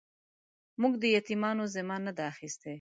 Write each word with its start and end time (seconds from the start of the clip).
موږ 0.81 0.93
د 1.01 1.03
يتيمانو 1.15 1.63
ذمه 1.75 1.97
نه 2.05 2.11
ده 2.17 2.23
اخيستې. 2.31 2.69